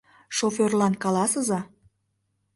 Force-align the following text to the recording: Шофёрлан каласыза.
Шофёрлан 0.37 0.93
каласыза. 1.03 1.59